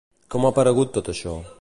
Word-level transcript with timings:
Com 0.35 0.47
ha 0.47 0.51
aparegut 0.53 0.93
tot 0.97 1.15
això? 1.15 1.37